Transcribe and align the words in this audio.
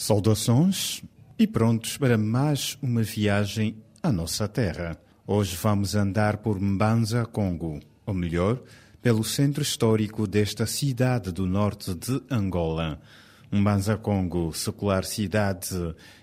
Saudações 0.00 1.02
e 1.36 1.44
prontos 1.44 1.98
para 1.98 2.16
mais 2.16 2.78
uma 2.80 3.02
viagem 3.02 3.82
à 4.00 4.12
nossa 4.12 4.46
terra. 4.46 4.96
Hoje 5.26 5.58
vamos 5.60 5.96
andar 5.96 6.36
por 6.36 6.60
Mbanza, 6.60 7.26
Congo, 7.26 7.80
ou 8.06 8.14
melhor, 8.14 8.62
pelo 9.02 9.24
centro 9.24 9.60
histórico 9.60 10.24
desta 10.24 10.66
cidade 10.66 11.32
do 11.32 11.46
norte 11.46 11.96
de 11.96 12.22
Angola. 12.30 13.00
Mbanza, 13.50 13.96
Congo, 13.96 14.52
secular 14.54 15.04
cidade, 15.04 15.74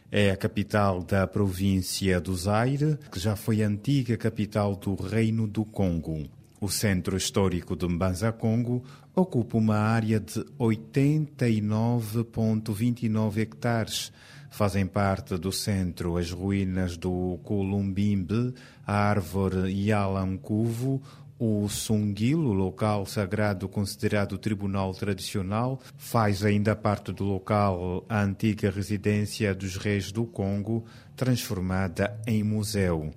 é 0.09 0.31
a 0.31 0.37
capital 0.37 1.03
da 1.03 1.27
província 1.27 2.21
do 2.21 2.33
Zaire, 2.33 2.97
que 3.11 3.19
já 3.19 3.35
foi 3.35 3.61
antiga 3.61 4.15
capital 4.15 4.77
do 4.77 4.95
Reino 4.95 5.45
do 5.45 5.65
Congo. 5.65 6.29
O 6.59 6.67
centro 6.69 7.15
histórico 7.17 7.75
de 7.75 7.87
Mbanza 7.87 8.31
Congo 8.31 8.83
ocupa 9.13 9.57
uma 9.57 9.75
área 9.75 10.19
de 10.19 10.39
89,29 10.57 13.37
hectares. 13.37 14.11
Fazem 14.49 14.87
parte 14.87 15.37
do 15.37 15.51
centro 15.51 16.17
as 16.17 16.31
ruínas 16.31 16.95
do 16.95 17.37
Columbimbe, 17.43 18.53
a 18.87 18.95
árvore 18.95 19.69
Yalancuvo, 19.69 21.01
o 21.37 21.67
Sungilo, 21.67 22.53
local 22.53 23.05
sagrado 23.05 23.67
considerado 23.67 24.37
tribunal 24.37 24.93
tradicional, 24.93 25.81
faz 25.97 26.45
ainda 26.45 26.73
parte 26.73 27.11
do 27.11 27.25
local 27.25 28.05
a 28.07 28.21
antiga 28.21 28.71
residência 28.71 29.53
dos 29.53 29.75
reis 29.75 30.13
do 30.13 30.25
Congo, 30.25 30.85
transformada 31.17 32.17
em 32.25 32.41
museu. 32.41 33.11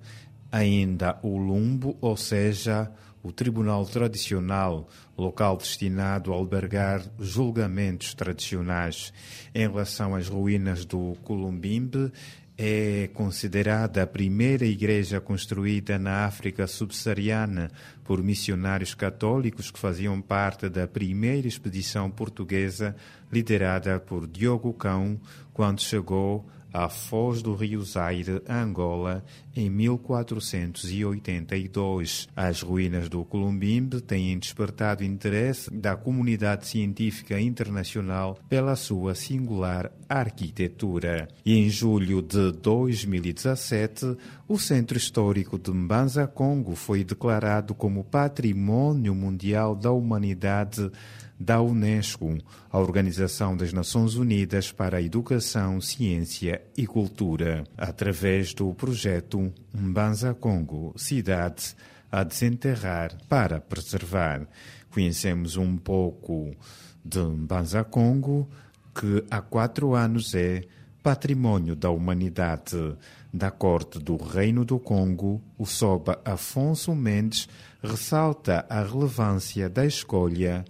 Ainda 0.51 1.17
o 1.23 1.37
Lumbo, 1.37 1.97
ou 2.01 2.17
seja, 2.17 2.91
o 3.21 3.31
tribunal 3.31 3.85
tradicional, 3.85 4.87
local 5.17 5.57
destinado 5.57 6.31
a 6.31 6.35
albergar 6.35 7.03
julgamentos 7.19 8.13
tradicionais. 8.13 9.13
Em 9.53 9.67
relação 9.67 10.15
às 10.15 10.27
ruínas 10.27 10.85
do 10.85 11.15
Columbimbe, 11.23 12.11
é 12.61 13.09
considerada 13.13 14.03
a 14.03 14.07
primeira 14.07 14.65
igreja 14.65 15.21
construída 15.21 15.97
na 15.97 16.25
África 16.25 16.67
subsaariana 16.67 17.71
por 18.03 18.21
missionários 18.21 18.93
católicos 18.93 19.71
que 19.71 19.79
faziam 19.79 20.19
parte 20.19 20.67
da 20.67 20.85
primeira 20.85 21.47
expedição 21.47 22.11
portuguesa 22.11 22.93
liderada 23.31 23.97
por 23.97 24.27
Diogo 24.27 24.73
Cão 24.73 25.17
quando 25.53 25.79
chegou 25.79 26.45
à 26.73 26.89
foz 26.89 27.41
do 27.41 27.55
rio 27.55 27.81
Zaire, 27.83 28.41
Angola, 28.47 29.23
em 29.55 29.67
1482. 29.69 32.27
As 32.35 32.61
ruínas 32.61 33.07
do 33.09 33.25
Columbimbe 33.25 33.99
têm 34.01 34.37
despertado 34.37 35.03
interesse 35.03 35.73
da 35.73 35.95
comunidade 35.95 36.67
científica 36.67 37.39
internacional 37.39 38.37
pela 38.47 38.75
sua 38.75 39.15
singular 39.15 39.91
arquitetura. 40.07 41.27
E 41.45 41.57
em 41.57 41.67
julho 41.69 42.21
de 42.21 42.51
2017, 42.51 44.15
o 44.47 44.57
Centro 44.57 44.97
Histórico 44.97 45.59
de 45.59 45.71
Mbanza 45.71 46.25
Congo 46.27 46.75
foi 46.75 47.03
declarado 47.03 47.75
como 47.75 48.03
Patrimônio 48.03 49.13
Mundial 49.13 49.75
da 49.75 49.91
Humanidade 49.91 50.89
da 51.39 51.61
Unesco, 51.61 52.37
a 52.69 52.77
Organização 52.77 53.55
das 53.55 53.71
Nações 53.71 54.15
Unidas 54.15 54.73
para 54.73 54.97
a 54.97 55.01
Educação, 55.01 55.79
Ciência 55.79 56.61
e 56.75 56.85
Cultura, 56.85 57.63
através 57.77 58.53
do 58.53 58.73
projeto 58.73 59.53
Mbanza 59.73 60.33
Congo, 60.33 60.93
cidade 60.97 61.75
a 62.11 62.23
desenterrar 62.23 63.15
para 63.29 63.61
preservar. 63.61 64.45
Conhecemos 64.91 65.55
um 65.55 65.77
pouco 65.77 66.53
de 67.05 67.19
Mbanza 67.19 67.83
Congo, 67.85 68.49
que 68.93 69.23
há 69.31 69.41
quatro 69.41 69.95
anos 69.95 70.35
é 70.35 70.63
Patrimônio 71.01 71.75
da 71.75 71.89
Humanidade. 71.89 72.95
Da 73.31 73.51
Corte 73.51 73.99
do 73.99 74.17
Reino 74.17 74.65
do 74.65 74.79
Congo, 74.79 75.39
o 75.55 75.63
Soba 75.63 76.19
Afonso 76.25 76.95
Mendes 76.95 77.47
ressalta 77.81 78.65
a 78.67 78.81
relevância 78.81 79.69
da 79.69 79.85
escolha 79.85 80.65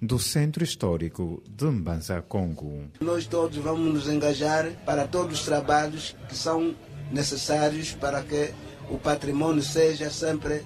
do 0.00 0.18
Centro 0.18 0.62
Histórico 0.62 1.42
de 1.48 1.64
Mbanza 1.64 2.20
Congo. 2.22 2.84
Nós 3.00 3.26
todos 3.26 3.56
vamos 3.58 3.94
nos 3.94 4.08
engajar 4.08 4.70
para 4.84 5.06
todos 5.06 5.40
os 5.40 5.44
trabalhos 5.44 6.14
que 6.28 6.36
são 6.36 6.74
necessários 7.10 7.92
para 7.92 8.22
que 8.22 8.50
o 8.90 8.98
patrimônio 8.98 9.62
seja 9.62 10.10
sempre 10.10 10.62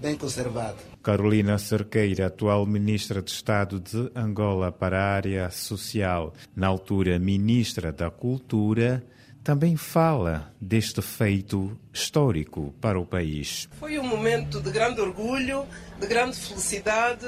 bem 0.00 0.16
conservado. 0.16 0.78
Carolina 1.02 1.58
Cerqueira, 1.58 2.26
atual 2.26 2.66
Ministra 2.66 3.22
de 3.22 3.30
Estado 3.30 3.80
de 3.80 4.10
Angola 4.14 4.70
para 4.70 5.00
a 5.00 5.14
área 5.14 5.50
social, 5.50 6.32
na 6.54 6.66
altura 6.66 7.18
Ministra 7.18 7.92
da 7.92 8.10
Cultura, 8.10 9.04
também 9.42 9.76
fala 9.76 10.52
deste 10.60 11.02
feito 11.02 11.76
histórico 11.92 12.72
para 12.80 12.98
o 12.98 13.06
país. 13.06 13.68
Foi 13.78 13.98
um 13.98 14.06
momento 14.06 14.60
de 14.60 14.70
grande 14.70 15.00
orgulho, 15.00 15.66
de 16.00 16.06
grande 16.06 16.36
felicidade 16.36 17.26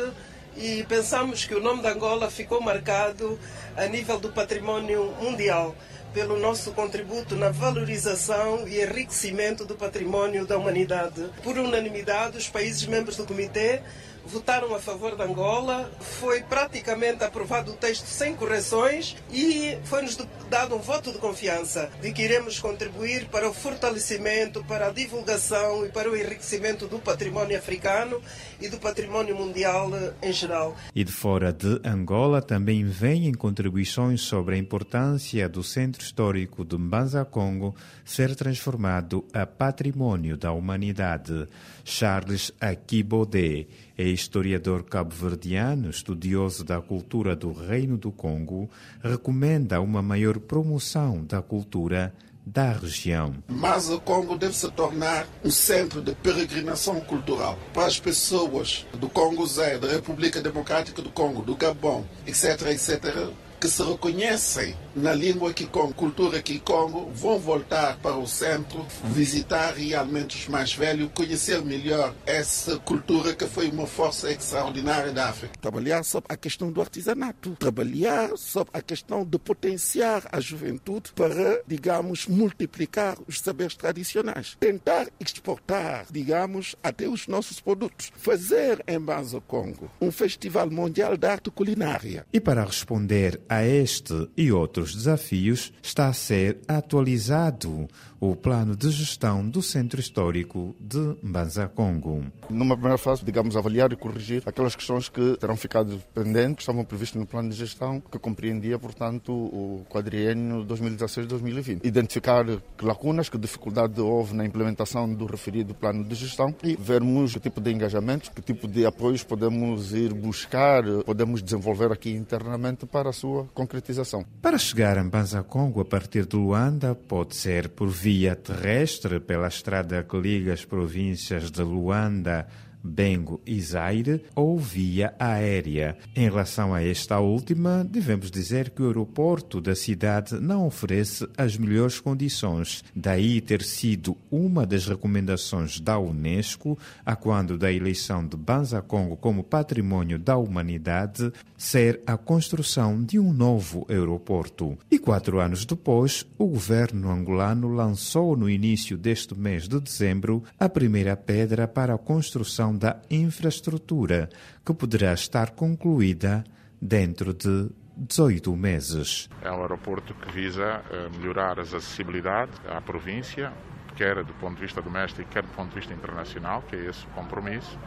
e 0.57 0.85
pensamos 0.85 1.45
que 1.45 1.55
o 1.55 1.61
nome 1.61 1.83
de 1.83 1.89
Angola 1.89 2.31
ficou 2.31 2.61
marcado 2.61 3.39
a 3.77 3.87
nível 3.87 4.19
do 4.21 4.31
património 4.31 5.13
mundial 5.21 5.75
pelo 6.15 6.39
nosso 6.39 6.71
contributo 6.71 7.35
na 7.35 7.51
valorização 7.51 8.69
e 8.69 8.81
enriquecimento 8.81 9.65
do 9.65 9.75
património 9.75 10.47
da 10.47 10.57
humanidade. 10.57 11.29
Por 11.43 11.59
unanimidade, 11.59 12.39
os 12.39 12.49
países 12.49 12.87
membros 12.87 13.17
do 13.17 13.27
comitê 13.27 13.83
votaram 14.27 14.75
a 14.75 14.79
favor 14.79 15.17
da 15.17 15.25
Angola. 15.25 15.91
Foi 16.01 16.43
praticamente 16.43 17.23
aprovado 17.25 17.73
o 17.73 17.75
texto 17.75 18.07
sem 18.07 18.35
correções 18.35 19.17
e 19.31 19.77
foi-nos 19.85 20.17
dado 20.49 20.75
um 20.75 20.79
voto 20.79 21.13
de 21.13 21.19
confiança 21.19 21.91
de 22.01 22.13
que 22.13 22.23
iremos 22.23 22.59
contribuir 22.59 23.27
para 23.27 23.49
o 23.49 23.53
fortalecimento, 23.53 24.65
para 24.65 24.89
a 24.89 24.91
divulgação 24.91 25.85
e 25.85 25.89
para 25.89 26.11
o 26.11 26.17
enriquecimento 26.17 26.87
do 26.87 26.99
património 26.99 27.59
africano 27.59 28.21
e 28.61 28.69
do 28.69 28.79
património 28.79 29.37
mundial 29.37 29.91
em 30.23 30.33
geral. 30.33 30.77
E 30.95 31.05
de 31.05 31.13
fora 31.13 31.53
de 31.53 31.81
Angola 31.85 32.41
também 32.41 32.85
vêm 32.85 33.33
contribuições 33.35 34.21
sobre 34.21 34.55
a 34.55 34.59
importância 34.59 35.49
do 35.49 35.63
Centro 35.63 36.04
Histórico 36.05 36.67
de 36.67 36.77
Mbanza 36.77 37.25
Congo 37.25 37.75
ser 38.05 38.37
transformado 38.37 39.25
a 39.33 39.47
património 39.47 40.37
da 40.37 40.53
humanidade. 40.53 41.49
Charles 41.83 42.53
Akibode 42.61 43.67
é 43.97 44.05
historiador 44.05 44.85
cabo-verdiano, 44.85 45.89
estudioso 45.89 46.63
da 46.63 46.81
cultura 46.81 47.35
do 47.35 47.53
Reino 47.53 47.97
do 47.97 48.13
Congo, 48.13 48.69
recomenda 49.03 49.81
uma 49.81 50.03
maior 50.03 50.39
promoção 50.39 51.25
da 51.25 51.41
cultura 51.41 52.13
da 52.47 52.73
região. 52.73 53.35
Mas 53.49 53.89
o 53.89 53.99
Congo 53.99 54.37
deve 54.37 54.55
se 54.55 54.71
tornar 54.73 55.27
um 55.43 55.51
centro 55.51 56.03
de 56.03 56.15
peregrinação 56.17 57.01
cultural 57.01 57.59
para 57.73 57.87
as 57.87 57.99
pessoas 57.99 58.87
do 58.99 59.09
Congo 59.09 59.47
Zé, 59.47 59.79
da 59.79 59.89
República 59.89 60.43
Democrática 60.43 61.01
do 61.01 61.09
Congo, 61.09 61.41
do 61.41 61.57
Gabão, 61.57 62.05
etc, 62.27 62.61
etc, 62.69 63.33
que 63.65 63.71
se 63.71 63.83
reconhecem 63.83 64.75
na 64.95 65.15
língua 65.15 65.51
Kikongo, 65.55 65.95
cultura 65.95 66.43
Kikongo, 66.43 67.11
vão 67.15 67.39
voltar 67.39 67.97
para 67.97 68.15
o 68.15 68.27
centro, 68.27 68.87
visitar 69.05 69.73
realmente 69.73 70.37
os 70.37 70.49
mais 70.49 70.75
velhos, 70.75 71.11
conhecer 71.15 71.63
melhor 71.63 72.15
essa 72.27 72.79
cultura 72.81 73.35
que 73.35 73.47
foi 73.47 73.71
uma 73.71 73.87
força 73.87 74.31
extraordinária 74.31 75.13
da 75.13 75.31
África. 75.31 75.55
Trabalhar 75.63 76.05
sobre 76.05 76.31
a 76.31 76.37
questão 76.37 76.71
do 76.71 76.79
artesanato, 76.79 77.57
trabalhar 77.59 78.37
sobre 78.37 78.69
a 78.75 78.83
questão 78.83 79.25
de 79.25 79.39
potenciar 79.39 80.29
a 80.31 80.41
juventude 80.41 81.13
para, 81.15 81.63
digamos, 81.67 82.27
multiplicar 82.27 83.17
os 83.27 83.41
saberes 83.41 83.75
tradicionais, 83.75 84.59
tentar 84.61 85.09
exportar, 85.19 86.05
digamos, 86.11 86.77
até 86.83 87.09
os 87.09 87.27
nossos 87.27 87.61
produtos, 87.61 88.13
fazer 88.15 88.85
em 88.87 89.01
Banza 89.01 89.41
Congo 89.41 89.91
um 90.03 90.13
festival 90.13 90.71
mundial 90.71 91.17
de 91.17 91.27
arte 91.27 91.51
culinária. 91.51 92.27
E 92.31 92.39
para 92.39 92.63
responder 92.63 93.41
a 93.54 93.54
este 93.63 94.29
e 94.37 94.51
outros 94.51 94.95
desafios, 94.95 95.73
está 95.83 96.09
a 96.09 96.13
ser 96.15 96.59
atualizado 96.67 97.89
o 98.21 98.35
plano 98.35 98.75
de 98.75 98.91
gestão 98.91 99.47
do 99.47 99.61
Centro 99.61 100.01
Histórico 100.01 100.75
de 100.81 100.99
Mbanza 101.23 101.69
Congo. 101.69 102.25
Numa 102.49 102.75
primeira 102.75 102.97
fase, 102.97 103.23
digamos, 103.23 103.55
avaliar 103.55 103.93
e 103.93 103.97
corrigir 103.97 104.43
aquelas 104.47 104.75
questões 104.75 105.11
que 105.11 105.37
terão 105.37 105.57
ficado 105.57 106.03
pendentes, 106.15 106.57
que 106.57 106.63
estavam 106.63 106.85
previstas 106.87 107.21
no 107.21 107.27
plano 107.27 107.51
de 107.51 107.57
gestão, 107.57 108.01
que 108.01 108.19
compreendia, 108.19 108.79
portanto, 108.79 109.31
o 109.31 109.85
quadriênio 109.91 110.65
2016-2020. 110.65 111.85
Identificar 111.85 112.47
que 112.79 112.85
lacunas, 112.85 113.29
que 113.29 113.37
dificuldade 113.37 114.01
houve 114.01 114.35
na 114.35 114.47
implementação 114.47 115.13
do 115.13 115.27
referido 115.27 115.75
plano 115.75 116.03
de 116.03 116.15
gestão 116.15 116.55
e 116.63 116.77
vermos 116.77 117.35
que 117.35 117.41
tipo 117.41 117.61
de 117.61 117.73
engajamentos, 117.73 118.31
que 118.31 118.41
tipo 118.41 118.67
de 118.67 118.87
apoios 118.87 119.23
podemos 119.23 119.93
ir 119.93 120.15
buscar, 120.15 120.83
podemos 121.05 121.43
desenvolver 121.43 121.93
aqui 121.93 122.11
internamente 122.11 122.87
para 122.87 123.11
a 123.11 123.13
sua 123.13 123.44
concretização. 123.53 124.25
Para 124.41 124.59
chegar 124.59 124.97
a 124.97 125.05
Mbanza 125.05 125.43
Congo 125.43 125.81
a 125.81 125.85
partir 125.85 126.27
de 126.27 126.37
Luanda, 126.37 126.95
pode 126.95 127.35
ser 127.35 127.69
por 127.69 127.89
via 127.89 128.35
terrestre 128.37 129.21
pela 129.21 129.49
estrada 129.49 130.03
que 130.03 130.17
liga 130.17 130.53
as 130.53 130.65
províncias 130.65 131.51
de 131.51 131.63
Luanda 131.63 132.47
Bengo 132.85 133.41
e 133.47 133.59
Zaire 133.61 134.23
ou 134.37 134.59
via 134.59 135.15
aérea. 135.19 135.97
Em 136.15 136.25
relação 136.25 136.75
a 136.75 136.83
esta 136.83 137.19
última, 137.19 137.83
devemos 137.83 138.31
dizer 138.31 138.71
que 138.71 138.83
o 138.83 138.87
aeroporto 138.87 139.61
da 139.61 139.75
cidade 139.75 140.35
não 140.35 140.67
oferece 140.67 141.27
as 141.37 141.57
melhores 141.57 141.99
condições, 141.99 142.85
daí 142.95 143.41
ter 143.41 143.63
sido 143.63 144.17
uma 144.31 144.67
das 144.67 144.87
recomendações 144.87 145.81
da 145.81 145.99
Unesco, 145.99 146.79
a 147.07 147.17
quando 147.17 147.57
da 147.57 147.73
eleição 147.73 148.27
de 148.27 148.37
Banza 148.37 148.83
Congo 148.83 149.17
como 149.17 149.43
patrimônio 149.43 150.19
da 150.19 150.37
humanidade, 150.37 151.33
ser 151.57 152.01
a 152.07 152.17
construção 152.17 153.03
de 153.03 153.19
um 153.19 153.33
novo 153.33 153.87
aeroporto. 153.89 154.77
E 154.91 154.99
quatro 154.99 155.41
anos 155.41 155.65
depois, 155.65 156.27
o 156.37 156.47
governo 156.47 157.11
angolano 157.11 157.69
lançou 157.69 158.37
no 158.37 158.51
início 158.51 158.99
deste 158.99 159.35
mês 159.35 159.67
de 159.67 159.81
dezembro 159.81 160.43
a 160.59 160.69
primeira 160.69 161.17
pedra 161.17 161.67
para 161.67 161.95
a 161.95 161.99
construção 161.99 162.74
da 162.77 163.01
infraestrutura, 163.11 164.29
que 164.65 164.75
poderá 164.75 165.13
estar 165.13 165.51
concluída 165.51 166.45
dentro 166.81 167.33
de 167.33 167.71
18 167.97 168.55
meses. 168.57 169.29
É 169.43 169.51
um 169.51 169.63
aeroporto 169.63 170.15
que 170.15 170.33
visa 170.33 170.83
melhorar 171.17 171.61
as 171.61 171.73
acessibilidades 171.73 172.55
à 172.69 172.81
província, 172.81 173.53
quer 173.97 174.25
do 174.25 174.35
ponto 174.35 174.57
de 174.57 174.63
vista 174.63 174.83
doméstico, 174.83 175.29
quer 175.31 175.43
do 175.43 175.51
ponto 175.51 175.69
de 175.71 175.77
vista 175.77 175.95
internacional, 175.95 176.63
que 176.63 176.77
é 176.77 176.87
esse 176.87 177.05
o 177.07 177.11
compromisso 177.11 177.79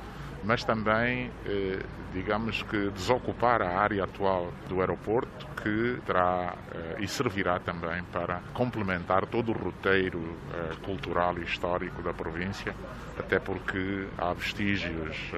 mas 0.44 0.64
também, 0.64 1.32
eh, 1.46 1.80
digamos 2.14 2.62
que, 2.64 2.90
desocupar 2.92 3.62
a 3.62 3.80
área 3.80 4.04
atual 4.04 4.54
do 4.68 4.80
aeroporto, 4.80 5.48
que 5.62 6.00
terá 6.06 6.56
eh, 6.74 6.96
e 7.00 7.08
servirá 7.08 7.60
também 7.60 8.04
para 8.06 8.42
complementar 8.54 9.26
todo 9.28 9.50
o 9.50 9.54
roteiro 9.54 10.40
eh, 10.54 10.76
cultural 10.82 11.38
e 11.40 11.44
histórico 11.44 12.02
da 12.02 12.14
província, 12.14 12.76
até 13.18 13.40
porque 13.40 14.08
há 14.18 14.34
vestígios 14.34 15.32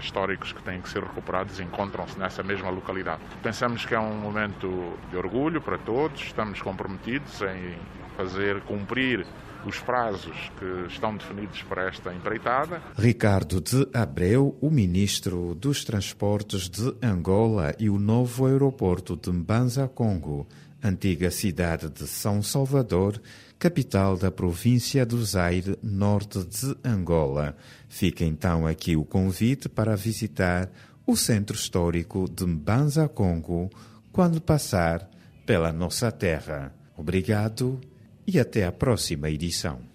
históricos 0.00 0.52
que 0.52 0.62
têm 0.62 0.80
que 0.80 0.88
ser 0.88 1.02
recuperados 1.02 1.60
encontram-se 1.60 2.18
nessa 2.18 2.42
mesma 2.42 2.70
localidade. 2.70 3.22
Pensamos 3.42 3.84
que 3.84 3.94
é 3.94 4.00
um 4.00 4.14
momento 4.14 4.96
de 5.10 5.16
orgulho 5.16 5.60
para 5.60 5.78
todos, 5.78 6.20
estamos 6.22 6.60
comprometidos 6.62 7.42
em 7.42 7.76
fazer 8.16 8.60
cumprir 8.62 9.26
os 9.66 9.78
prazos 9.80 10.36
que 10.58 10.92
estão 10.92 11.16
definidos 11.16 11.62
para 11.62 11.88
esta 11.88 12.12
empreitada. 12.12 12.82
Ricardo 12.96 13.60
de 13.60 13.88
Abreu, 13.94 14.56
o 14.60 14.70
ministro 14.70 15.54
dos 15.54 15.84
Transportes 15.84 16.68
de 16.68 16.94
Angola 17.02 17.74
e 17.78 17.88
o 17.88 17.98
novo 17.98 18.46
aeroporto 18.46 19.16
de 19.16 19.30
Mbanza 19.30 19.88
Congo, 19.88 20.46
antiga 20.82 21.30
cidade 21.30 21.88
de 21.88 22.06
São 22.06 22.42
Salvador, 22.42 23.20
capital 23.64 24.18
da 24.18 24.30
província 24.30 25.06
do 25.06 25.24
Zaire, 25.24 25.78
norte 25.82 26.44
de 26.44 26.76
Angola. 26.84 27.56
Fica 27.88 28.22
então 28.22 28.66
aqui 28.66 28.94
o 28.94 29.06
convite 29.06 29.70
para 29.70 29.96
visitar 29.96 30.70
o 31.06 31.16
centro 31.16 31.56
histórico 31.56 32.28
de 32.28 32.44
Mbanza 32.44 33.08
Congo 33.08 33.70
quando 34.12 34.38
passar 34.38 35.08
pela 35.46 35.72
nossa 35.72 36.12
terra. 36.12 36.74
Obrigado 36.94 37.80
e 38.26 38.38
até 38.38 38.66
a 38.66 38.72
próxima 38.72 39.30
edição. 39.30 39.78